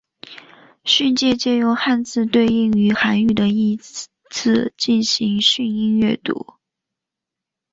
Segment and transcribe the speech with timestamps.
[0.83, 6.55] 训借借用汉字对应于韩语的意字进行训音阅读。